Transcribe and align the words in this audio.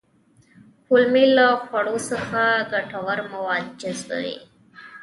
کولمې 0.87 1.25
له 1.37 1.47
خوړو 1.63 1.97
څخه 2.09 2.41
ګټور 2.71 3.19
مواد 3.31 3.65
جذبوي 3.81 4.35